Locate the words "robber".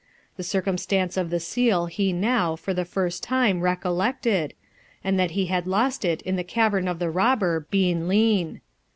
7.11-7.67